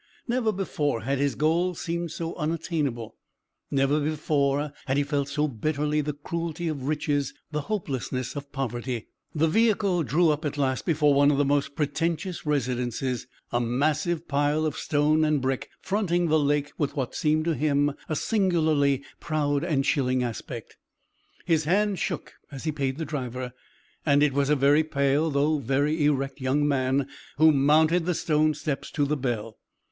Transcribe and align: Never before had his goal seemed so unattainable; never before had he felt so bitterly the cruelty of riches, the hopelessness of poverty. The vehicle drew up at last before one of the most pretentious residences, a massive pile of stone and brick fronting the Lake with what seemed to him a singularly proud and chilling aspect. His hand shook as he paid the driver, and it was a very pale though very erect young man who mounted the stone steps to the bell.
Never 0.27 0.51
before 0.51 1.01
had 1.03 1.19
his 1.19 1.35
goal 1.35 1.75
seemed 1.75 2.09
so 2.11 2.33
unattainable; 2.33 3.17
never 3.69 3.99
before 3.99 4.73
had 4.87 4.97
he 4.97 5.03
felt 5.03 5.27
so 5.29 5.47
bitterly 5.47 6.01
the 6.01 6.13
cruelty 6.13 6.67
of 6.67 6.87
riches, 6.87 7.35
the 7.51 7.61
hopelessness 7.61 8.35
of 8.35 8.51
poverty. 8.51 9.09
The 9.35 9.47
vehicle 9.47 10.01
drew 10.01 10.31
up 10.31 10.43
at 10.43 10.57
last 10.57 10.87
before 10.87 11.13
one 11.13 11.29
of 11.29 11.37
the 11.37 11.45
most 11.45 11.75
pretentious 11.75 12.47
residences, 12.47 13.27
a 13.51 13.61
massive 13.61 14.27
pile 14.27 14.65
of 14.65 14.75
stone 14.75 15.23
and 15.23 15.39
brick 15.39 15.69
fronting 15.81 16.29
the 16.29 16.39
Lake 16.39 16.71
with 16.79 16.95
what 16.95 17.13
seemed 17.13 17.45
to 17.45 17.53
him 17.53 17.93
a 18.09 18.15
singularly 18.15 19.03
proud 19.19 19.63
and 19.63 19.83
chilling 19.85 20.23
aspect. 20.23 20.77
His 21.45 21.65
hand 21.65 21.99
shook 21.99 22.33
as 22.51 22.63
he 22.63 22.71
paid 22.71 22.97
the 22.97 23.05
driver, 23.05 23.53
and 24.03 24.23
it 24.23 24.33
was 24.33 24.49
a 24.49 24.55
very 24.55 24.83
pale 24.83 25.29
though 25.29 25.59
very 25.59 26.03
erect 26.05 26.41
young 26.41 26.67
man 26.67 27.07
who 27.37 27.51
mounted 27.51 28.07
the 28.07 28.15
stone 28.15 28.55
steps 28.55 28.89
to 28.93 29.05
the 29.05 29.15
bell. 29.15 29.59